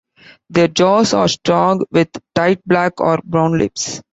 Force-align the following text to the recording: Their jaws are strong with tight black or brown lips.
Their 0.49 0.67
jaws 0.67 1.13
are 1.13 1.27
strong 1.27 1.85
with 1.91 2.09
tight 2.33 2.61
black 2.67 2.99
or 2.99 3.19
brown 3.23 3.59
lips. 3.59 4.01